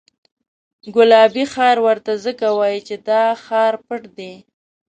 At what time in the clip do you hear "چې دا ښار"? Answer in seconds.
2.87-3.73